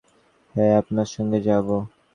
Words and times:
হ্যাঁ, 0.55 0.73
আপনার 0.77 1.07
সঙ্গে 1.07 1.39
যাব। 1.41 1.67